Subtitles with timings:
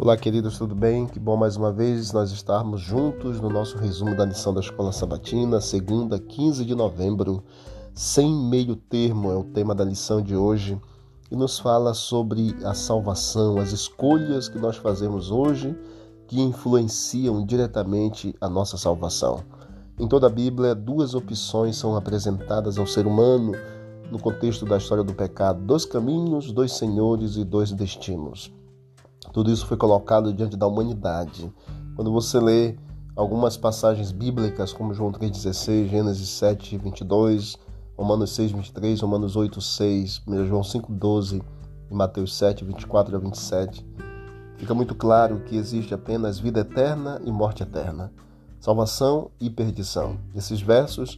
[0.00, 1.08] Olá, queridos, tudo bem?
[1.08, 4.92] Que bom mais uma vez nós estarmos juntos no nosso resumo da lição da Escola
[4.92, 7.42] Sabatina, segunda, 15 de novembro.
[7.92, 10.80] Sem meio termo é o tema da lição de hoje
[11.32, 15.76] e nos fala sobre a salvação, as escolhas que nós fazemos hoje
[16.28, 19.42] que influenciam diretamente a nossa salvação.
[19.98, 23.50] Em toda a Bíblia, duas opções são apresentadas ao ser humano
[24.12, 28.56] no contexto da história do pecado: dois caminhos, dois senhores e dois destinos.
[29.38, 31.48] Tudo isso foi colocado diante da humanidade.
[31.94, 32.74] Quando você lê
[33.14, 37.56] algumas passagens bíblicas, como João 3,16, Gênesis 7, 22,
[37.96, 41.40] Romanos 6, 23, Romanos 8, 6, 1 João 5, 12
[41.88, 43.86] e Mateus 7, 24 a 27,
[44.56, 48.12] fica muito claro que existe apenas vida eterna e morte eterna,
[48.58, 50.18] salvação e perdição.
[50.34, 51.16] Esses versos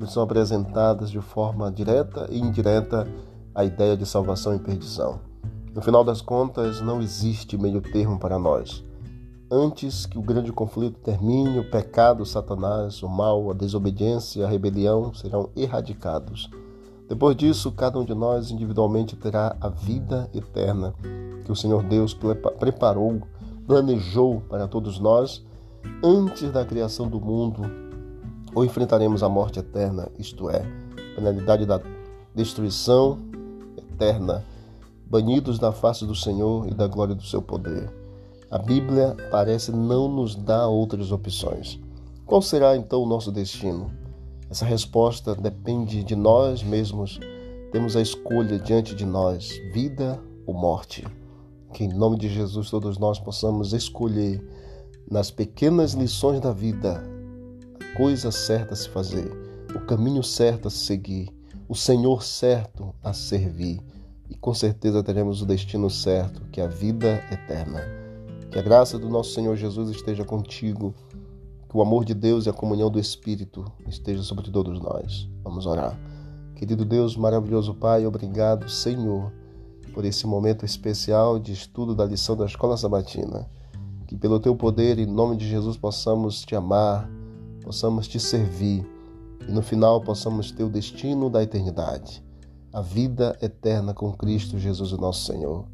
[0.00, 3.06] nos são apresentados de forma direta e indireta
[3.54, 5.30] a ideia de salvação e perdição.
[5.74, 8.84] No final das contas, não existe meio termo para nós.
[9.50, 15.14] Antes que o grande conflito termine, o pecado, Satanás, o mal, a desobediência, a rebelião
[15.14, 16.50] serão erradicados.
[17.08, 20.94] Depois disso, cada um de nós individualmente terá a vida eterna
[21.42, 22.14] que o Senhor Deus
[22.58, 23.22] preparou,
[23.66, 25.42] planejou para todos nós
[26.04, 27.62] antes da criação do mundo.
[28.54, 31.80] Ou enfrentaremos a morte eterna, isto é, a penalidade da
[32.34, 33.18] destruição
[33.78, 34.44] eterna
[35.12, 37.92] banidos da face do Senhor e da glória do seu poder.
[38.50, 41.78] A Bíblia parece não nos dar outras opções.
[42.24, 43.90] Qual será então o nosso destino?
[44.48, 47.20] Essa resposta depende de nós mesmos.
[47.70, 51.06] Temos a escolha diante de nós: vida ou morte.
[51.74, 54.42] Que em nome de Jesus todos nós possamos escolher
[55.10, 57.04] nas pequenas lições da vida
[57.78, 59.30] a coisa certa a se fazer,
[59.76, 61.28] o caminho certo a se seguir,
[61.68, 63.78] o Senhor certo a servir
[64.32, 67.82] e com certeza teremos o destino certo, que é a vida eterna.
[68.50, 70.94] Que a graça do nosso Senhor Jesus esteja contigo,
[71.68, 75.28] que o amor de Deus e a comunhão do Espírito esteja sobre todos nós.
[75.44, 75.98] Vamos orar.
[76.56, 79.30] Querido Deus, maravilhoso Pai, obrigado, Senhor,
[79.92, 83.46] por esse momento especial de estudo da lição da Escola Sabatina.
[84.06, 87.06] Que pelo teu poder, em nome de Jesus, possamos te amar,
[87.62, 88.82] possamos te servir
[89.46, 92.24] e no final possamos ter o destino da eternidade
[92.72, 95.64] a vida eterna com Cristo Jesus, o nosso Senhor.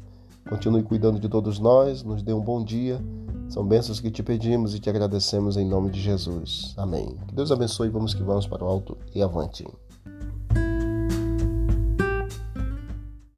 [0.49, 2.99] Continue cuidando de todos nós, nos dê um bom dia.
[3.47, 6.73] São bênçãos que te pedimos e te agradecemos em nome de Jesus.
[6.77, 7.15] Amém.
[7.27, 7.89] Que Deus abençoe.
[7.89, 9.65] Vamos que vamos para o alto e avante.